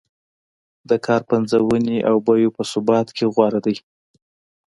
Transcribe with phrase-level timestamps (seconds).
[0.89, 3.75] د کار پنځونې او بیو په ثبات کې غوره دی.